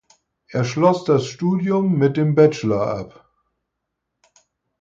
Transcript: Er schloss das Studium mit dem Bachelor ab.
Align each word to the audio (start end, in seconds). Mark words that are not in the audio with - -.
Er 0.47 0.63
schloss 0.63 1.03
das 1.03 1.27
Studium 1.27 1.95
mit 1.99 2.17
dem 2.17 2.33
Bachelor 2.33 2.87
ab. 2.87 3.29